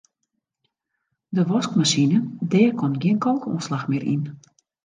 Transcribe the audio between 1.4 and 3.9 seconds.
waskmasine dêr komt gjin kalkoanslach